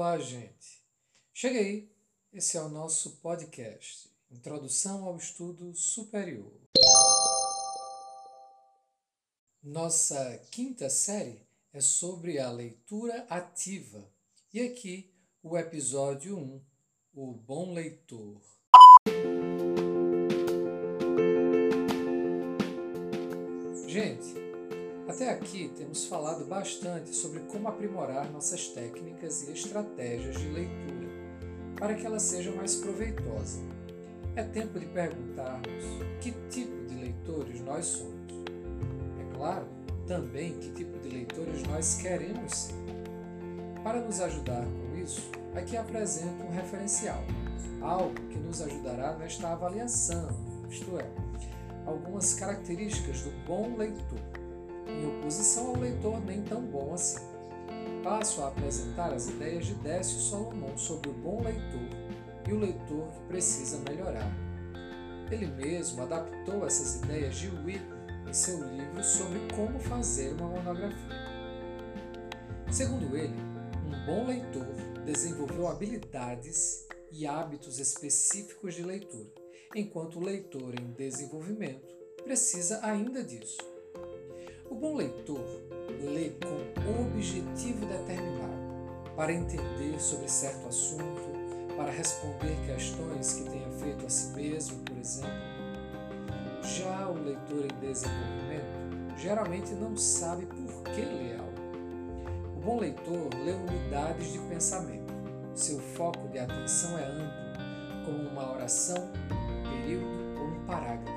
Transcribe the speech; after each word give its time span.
Olá, 0.00 0.18
gente. 0.18 0.82
Chega 1.34 1.58
aí. 1.58 1.86
Esse 2.32 2.56
é 2.56 2.62
o 2.62 2.70
nosso 2.70 3.16
podcast, 3.16 4.08
Introdução 4.30 5.04
ao 5.04 5.18
Estudo 5.18 5.74
Superior. 5.74 6.50
Nossa 9.62 10.38
quinta 10.50 10.88
série 10.88 11.46
é 11.70 11.82
sobre 11.82 12.38
a 12.38 12.50
leitura 12.50 13.26
ativa. 13.28 14.10
E 14.54 14.62
aqui 14.62 15.12
o 15.42 15.58
episódio 15.58 16.34
1, 16.34 16.62
O 17.12 17.34
Bom 17.34 17.74
Leitor. 17.74 18.40
Gente, 23.86 24.49
até 25.10 25.28
aqui 25.28 25.72
temos 25.76 26.04
falado 26.04 26.44
bastante 26.44 27.14
sobre 27.14 27.40
como 27.40 27.66
aprimorar 27.66 28.30
nossas 28.30 28.68
técnicas 28.68 29.42
e 29.42 29.50
estratégias 29.50 30.38
de 30.38 30.48
leitura 30.48 31.08
para 31.76 31.94
que 31.94 32.06
ela 32.06 32.20
seja 32.20 32.52
mais 32.52 32.76
proveitosa. 32.76 33.60
É 34.36 34.44
tempo 34.44 34.78
de 34.78 34.86
perguntarmos 34.86 35.84
que 36.20 36.30
tipo 36.48 36.86
de 36.86 36.94
leitores 36.94 37.60
nós 37.62 37.86
somos. 37.86 38.32
É 39.18 39.36
claro, 39.36 39.66
também 40.06 40.52
que 40.52 40.70
tipo 40.70 40.96
de 41.00 41.08
leitores 41.08 41.62
nós 41.64 41.96
queremos 41.96 42.54
ser. 42.54 42.74
Para 43.82 44.00
nos 44.00 44.20
ajudar 44.20 44.64
com 44.64 44.96
isso, 44.96 45.28
aqui 45.56 45.76
apresento 45.76 46.44
um 46.44 46.50
referencial, 46.50 47.24
algo 47.80 48.14
que 48.28 48.38
nos 48.38 48.62
ajudará 48.62 49.16
nesta 49.16 49.48
avaliação, 49.48 50.28
isto 50.68 50.98
é, 50.98 51.10
algumas 51.84 52.34
características 52.34 53.22
do 53.22 53.30
bom 53.46 53.74
leitor 53.76 54.29
em 55.00 55.06
oposição 55.06 55.68
ao 55.68 55.76
leitor 55.76 56.20
nem 56.24 56.42
tão 56.42 56.60
bom 56.60 56.92
assim. 56.92 57.20
Passo 58.02 58.42
a 58.42 58.48
apresentar 58.48 59.12
as 59.12 59.28
ideias 59.28 59.66
de 59.66 59.74
Décio 59.74 60.18
Solomon 60.18 60.76
sobre 60.76 61.10
o 61.10 61.14
bom 61.14 61.42
leitor 61.42 61.88
e 62.48 62.52
o 62.52 62.58
leitor 62.58 63.08
que 63.12 63.20
precisa 63.28 63.78
melhorar. 63.88 64.30
Ele 65.30 65.46
mesmo 65.46 66.02
adaptou 66.02 66.66
essas 66.66 66.96
ideias 66.96 67.36
de 67.36 67.48
Whitney 67.48 68.00
em 68.28 68.32
seu 68.32 68.62
livro 68.62 69.02
sobre 69.02 69.38
como 69.54 69.78
fazer 69.78 70.32
uma 70.34 70.48
monografia. 70.48 71.20
Segundo 72.70 73.16
ele, 73.16 73.34
um 73.86 74.06
bom 74.06 74.26
leitor 74.26 74.66
desenvolveu 75.04 75.68
habilidades 75.68 76.86
e 77.10 77.26
hábitos 77.26 77.78
específicos 77.78 78.74
de 78.74 78.82
leitura, 78.82 79.30
enquanto 79.74 80.18
o 80.18 80.24
leitor 80.24 80.74
em 80.80 80.92
desenvolvimento 80.92 81.94
precisa 82.22 82.80
ainda 82.84 83.22
disso. 83.24 83.58
O 84.70 84.74
bom 84.76 84.94
leitor 84.94 85.44
lê 86.00 86.30
com 86.84 87.02
objetivo 87.02 87.84
determinado, 87.86 88.54
para 89.16 89.32
entender 89.32 89.98
sobre 89.98 90.28
certo 90.28 90.68
assunto, 90.68 91.28
para 91.76 91.90
responder 91.90 92.56
questões 92.64 93.32
que 93.32 93.50
tenha 93.50 93.68
feito 93.70 94.06
a 94.06 94.08
si 94.08 94.28
mesmo, 94.28 94.78
por 94.84 94.96
exemplo. 94.96 95.32
Já 96.62 97.08
o 97.08 97.14
leitor 97.14 97.64
em 97.64 97.80
desenvolvimento 97.88 99.18
geralmente 99.18 99.74
não 99.74 99.96
sabe 99.96 100.46
por 100.46 100.84
que 100.84 101.00
lê 101.00 101.34
algo. 101.36 101.52
O 102.56 102.60
bom 102.60 102.78
leitor 102.78 103.28
lê 103.44 103.50
unidades 103.50 104.32
de 104.32 104.38
pensamento. 104.38 105.12
Seu 105.52 105.80
foco 105.80 106.28
de 106.28 106.38
atenção 106.38 106.96
é 106.96 107.06
amplo, 107.06 108.04
como 108.06 108.28
uma 108.28 108.52
oração, 108.52 109.10
um 109.32 109.68
período 109.68 110.40
ou 110.40 110.46
um 110.46 110.64
parágrafo. 110.64 111.10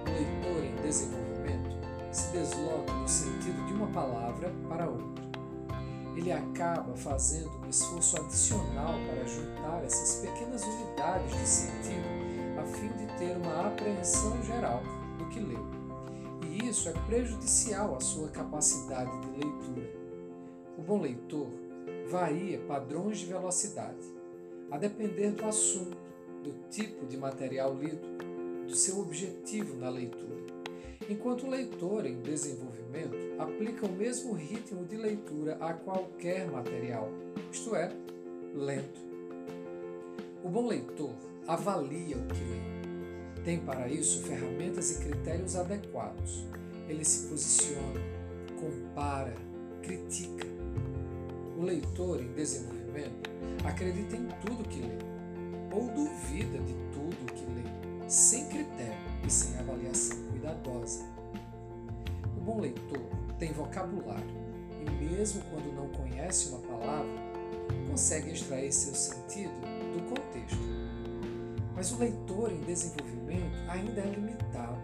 O 0.00 0.10
leitor 0.10 0.64
em 0.64 0.82
desenvolvimento 0.82 1.23
se 2.14 2.28
desloca 2.28 2.92
do 2.92 3.08
sentido 3.08 3.66
de 3.66 3.72
uma 3.72 3.88
palavra 3.88 4.52
para 4.68 4.88
outra. 4.88 5.24
Ele 6.16 6.30
acaba 6.30 6.94
fazendo 6.94 7.50
um 7.64 7.68
esforço 7.68 8.16
adicional 8.16 8.94
para 9.08 9.26
juntar 9.26 9.82
essas 9.84 10.24
pequenas 10.24 10.62
unidades 10.64 11.32
de 11.32 11.46
sentido 11.46 12.24
a 12.56 12.64
fim 12.66 12.88
de 12.88 13.06
ter 13.18 13.36
uma 13.36 13.66
apreensão 13.66 14.40
geral 14.44 14.80
do 15.18 15.26
que 15.26 15.40
leu. 15.40 15.66
E 16.42 16.68
isso 16.68 16.88
é 16.88 16.92
prejudicial 16.92 17.96
à 17.96 18.00
sua 18.00 18.28
capacidade 18.28 19.10
de 19.20 19.30
leitura. 19.30 19.90
O 20.78 20.82
bom 20.82 21.00
leitor 21.00 21.48
varia 22.08 22.60
padrões 22.60 23.18
de 23.18 23.26
velocidade, 23.26 24.06
a 24.70 24.78
depender 24.78 25.32
do 25.32 25.44
assunto, 25.46 25.96
do 26.44 26.68
tipo 26.70 27.06
de 27.06 27.16
material 27.16 27.74
lido, 27.74 28.06
do 28.68 28.76
seu 28.76 29.00
objetivo 29.00 29.76
na 29.76 29.88
leitura 29.88 30.53
enquanto 31.08 31.46
o 31.46 31.50
leitor 31.50 32.06
em 32.06 32.20
desenvolvimento 32.20 33.16
aplica 33.38 33.86
o 33.86 33.92
mesmo 33.92 34.32
ritmo 34.32 34.84
de 34.84 34.96
leitura 34.96 35.56
a 35.60 35.72
qualquer 35.72 36.50
material, 36.50 37.10
isto 37.50 37.74
é, 37.74 37.90
lento. 38.54 39.00
O 40.42 40.48
bom 40.48 40.66
leitor 40.66 41.14
avalia 41.46 42.16
o 42.16 42.26
que 42.26 42.44
lê. 42.44 43.42
Tem 43.44 43.58
para 43.58 43.88
isso 43.88 44.22
ferramentas 44.22 44.92
e 44.92 45.04
critérios 45.04 45.56
adequados. 45.56 46.46
Ele 46.88 47.04
se 47.04 47.28
posiciona, 47.28 48.00
compara, 48.58 49.34
critica. 49.82 50.46
O 51.56 51.62
leitor 51.62 52.20
em 52.20 52.32
desenvolvimento 52.32 53.30
acredita 53.64 54.16
em 54.16 54.26
tudo 54.44 54.68
que 54.68 54.80
lê, 54.80 54.98
ou 55.72 55.88
duvida 55.88 56.58
de 56.58 56.74
tudo 56.92 57.32
que 57.32 57.44
lê, 57.46 57.93
sem 58.06 58.46
critério 58.46 58.94
e 59.26 59.30
sem 59.30 59.58
avaliação 59.58 60.18
cuidadosa. 60.30 61.04
O 62.36 62.40
bom 62.40 62.60
leitor 62.60 63.00
tem 63.38 63.52
vocabulário 63.52 64.44
e, 64.80 65.04
mesmo 65.04 65.42
quando 65.50 65.74
não 65.74 65.88
conhece 65.88 66.50
uma 66.50 66.60
palavra, 66.60 67.24
consegue 67.88 68.32
extrair 68.32 68.72
seu 68.72 68.94
sentido 68.94 69.52
do 69.92 70.02
contexto. 70.08 70.58
Mas 71.74 71.92
o 71.92 71.98
leitor 71.98 72.52
em 72.52 72.60
desenvolvimento 72.60 73.56
ainda 73.68 74.00
é 74.00 74.06
limitado, 74.06 74.78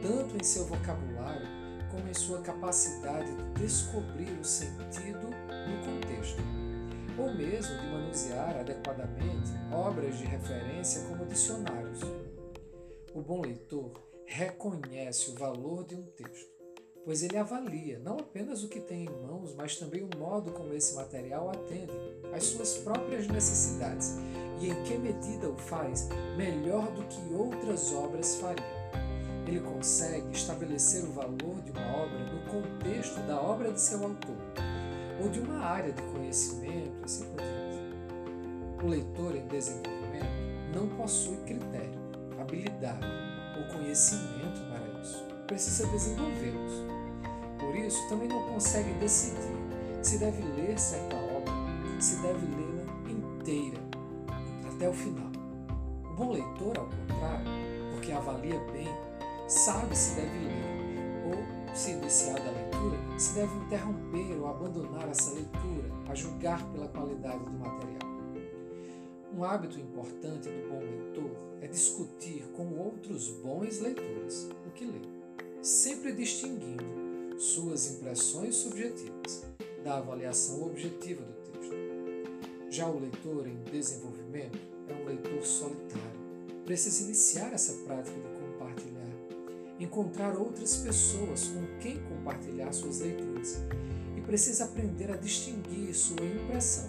tanto 0.00 0.36
em 0.36 0.44
seu 0.44 0.66
vocabulário 0.66 1.46
como 1.90 2.08
em 2.08 2.14
sua 2.14 2.40
capacidade 2.40 3.30
de 3.34 3.62
descobrir 3.62 4.30
o 4.40 4.44
sentido 4.44 5.28
no 5.28 5.84
contexto, 5.84 6.42
ou 7.18 7.34
mesmo 7.34 7.78
de 7.78 7.86
manusear 7.88 8.56
adequadamente 8.58 9.50
obras 9.70 10.16
de 10.16 10.24
referência 10.24 11.02
como 11.02 11.26
dicionários. 11.26 12.00
O 13.14 13.20
bom 13.20 13.42
leitor 13.42 13.92
reconhece 14.24 15.30
o 15.30 15.34
valor 15.34 15.84
de 15.84 15.94
um 15.94 16.02
texto, 16.02 16.50
pois 17.04 17.22
ele 17.22 17.36
avalia 17.36 17.98
não 17.98 18.16
apenas 18.16 18.64
o 18.64 18.68
que 18.68 18.80
tem 18.80 19.04
em 19.04 19.26
mãos, 19.26 19.54
mas 19.54 19.76
também 19.76 20.02
o 20.02 20.18
modo 20.18 20.50
como 20.52 20.72
esse 20.72 20.94
material 20.94 21.50
atende 21.50 21.92
às 22.34 22.44
suas 22.44 22.78
próprias 22.78 23.26
necessidades 23.28 24.16
e 24.62 24.70
em 24.70 24.82
que 24.84 24.96
medida 24.96 25.46
o 25.46 25.58
faz 25.58 26.08
melhor 26.38 26.90
do 26.92 27.04
que 27.04 27.34
outras 27.34 27.92
obras 27.92 28.36
fariam. 28.36 28.66
Ele 29.46 29.60
consegue 29.60 30.32
estabelecer 30.32 31.04
o 31.04 31.12
valor 31.12 31.60
de 31.62 31.70
uma 31.70 31.96
obra 32.04 32.18
no 32.18 32.40
contexto 32.50 33.20
da 33.26 33.38
obra 33.38 33.72
de 33.72 33.80
seu 33.80 34.02
autor, 34.02 34.38
ou 35.22 35.28
de 35.28 35.38
uma 35.40 35.58
área 35.58 35.92
de 35.92 36.00
conhecimento, 36.00 37.04
assim 37.04 37.26
por 37.26 37.42
diante. 37.42 38.82
O 38.82 38.88
leitor 38.88 39.36
em 39.36 39.46
desenvolvimento 39.48 40.72
não 40.74 40.88
possui 40.96 41.36
critério, 41.44 42.01
habilidade 42.42 43.06
ou 43.56 43.64
conhecimento 43.74 44.60
para 44.68 45.00
isso. 45.00 45.24
Precisa 45.46 45.86
desenvolvê-los. 45.88 46.72
Por 47.58 47.74
isso, 47.76 48.08
também 48.08 48.28
não 48.28 48.42
consegue 48.48 48.92
decidir 48.94 49.56
se 50.02 50.18
deve 50.18 50.42
ler 50.42 50.78
certa 50.78 51.16
obra, 51.16 51.52
se 52.00 52.16
deve 52.16 52.44
lê-la 52.46 53.10
inteira, 53.10 53.78
até 54.74 54.88
o 54.88 54.92
final. 54.92 55.30
O 56.10 56.14
bom 56.14 56.32
leitor, 56.32 56.76
ao 56.76 56.86
contrário, 56.86 57.46
porque 57.92 58.12
avalia 58.12 58.58
bem, 58.72 58.88
sabe 59.48 59.96
se 59.96 60.16
deve 60.16 60.38
ler 60.38 60.82
ou, 61.26 61.74
se 61.74 61.92
iniciar 61.92 62.34
da 62.34 62.50
leitura, 62.50 62.98
se 63.18 63.34
deve 63.34 63.54
interromper 63.58 64.40
ou 64.40 64.48
abandonar 64.48 65.08
essa 65.08 65.32
leitura, 65.34 65.88
a 66.08 66.14
julgar 66.14 66.62
pela 66.72 66.88
qualidade 66.88 67.44
do 67.44 67.52
material. 67.52 68.12
Um 69.34 69.44
hábito 69.44 69.80
importante 69.80 70.48
do 70.48 70.68
bom 70.68 70.80
leitor 70.80 71.30
é 71.62 71.68
discutir 71.68 72.31
outros 72.92 73.30
bons 73.42 73.80
leitores 73.80 74.48
o 74.66 74.70
que 74.70 74.84
lê, 74.84 75.00
sempre 75.62 76.12
distinguindo 76.12 76.84
suas 77.38 77.90
impressões 77.92 78.54
subjetivas 78.56 79.44
da 79.82 79.98
avaliação 79.98 80.64
objetiva 80.66 81.22
do 81.22 81.58
texto. 81.58 81.74
Já 82.70 82.86
o 82.86 83.00
leitor 83.00 83.46
em 83.46 83.56
desenvolvimento 83.70 84.58
é 84.88 84.94
um 84.94 85.06
leitor 85.06 85.42
solitário. 85.42 86.22
Precisa 86.64 87.04
iniciar 87.04 87.52
essa 87.52 87.72
prática 87.84 88.16
de 88.16 88.28
compartilhar, 88.40 89.10
encontrar 89.80 90.38
outras 90.38 90.76
pessoas 90.76 91.48
com 91.48 91.78
quem 91.80 92.00
compartilhar 92.04 92.72
suas 92.72 93.00
leituras 93.00 93.60
e 94.16 94.20
precisa 94.20 94.64
aprender 94.64 95.10
a 95.10 95.16
distinguir 95.16 95.92
sua 95.94 96.24
impressão 96.24 96.88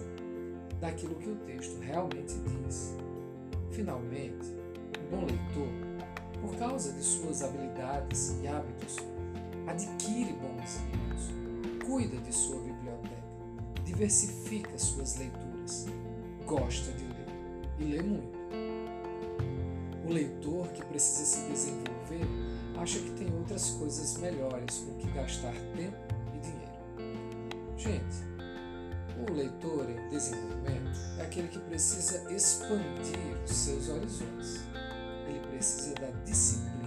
daquilo 0.80 1.16
que 1.16 1.30
o 1.30 1.36
texto 1.38 1.80
realmente 1.80 2.36
diz. 2.36 2.94
Finalmente, 3.72 4.46
o 5.00 5.10
bom 5.10 5.26
leitor, 5.26 5.83
causa 6.84 6.92
de 6.92 7.04
suas 7.04 7.42
habilidades 7.42 8.36
e 8.42 8.48
hábitos, 8.48 8.98
adquire 9.68 10.34
bons 10.34 10.82
livros, 10.92 11.86
cuida 11.86 12.18
de 12.18 12.36
sua 12.36 12.60
biblioteca, 12.60 13.24
diversifica 13.86 14.78
suas 14.78 15.18
leituras 15.18 15.86
gosta 16.46 16.92
de 16.92 17.06
ler 17.06 17.28
e 17.80 17.84
lê 17.86 18.02
muito. 18.02 18.38
O 20.06 20.12
leitor 20.12 20.68
que 20.74 20.84
precisa 20.84 21.24
se 21.24 21.50
desenvolver 21.50 22.28
acha 22.78 23.00
que 23.00 23.12
tem 23.12 23.34
outras 23.34 23.70
coisas 23.72 24.18
melhores 24.18 24.80
com 24.80 24.94
que 24.96 25.10
gastar 25.12 25.54
tempo 25.78 25.98
e 26.36 26.40
dinheiro. 26.40 27.78
Gente, 27.78 28.18
o 29.26 29.32
leitor 29.32 29.90
em 29.90 30.10
desenvolvimento 30.10 31.00
é 31.18 31.22
aquele 31.22 31.48
que 31.48 31.60
precisa 31.60 32.30
expandir 32.34 33.42
os 33.46 33.52
seus 33.56 33.88
horizontes. 33.88 34.73
Precisa 35.54 35.94
da 36.02 36.08
disciplina 36.26 36.83